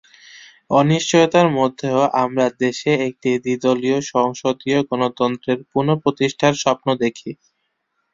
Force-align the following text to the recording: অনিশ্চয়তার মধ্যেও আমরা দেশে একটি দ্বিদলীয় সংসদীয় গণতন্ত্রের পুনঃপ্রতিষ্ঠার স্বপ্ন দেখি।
অনিশ্চয়তার 0.71 1.47
মধ্যেও 1.57 1.99
আমরা 2.23 2.45
দেশে 2.61 2.91
একটি 3.07 3.29
দ্বিদলীয় 3.43 3.99
সংসদীয় 4.13 4.79
গণতন্ত্রের 4.89 5.59
পুনঃপ্রতিষ্ঠার 5.71 6.53
স্বপ্ন 6.63 6.87
দেখি। 7.03 7.31